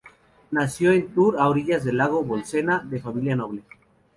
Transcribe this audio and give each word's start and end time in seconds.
Nació 0.49 0.93
en 0.93 1.09
Tur 1.13 1.37
a 1.37 1.47
orillas 1.47 1.83
del 1.83 1.97
lago 1.97 2.23
Bolsena, 2.23 2.79
de 2.83 2.99
familia 2.99 3.35
noble. 3.35 3.61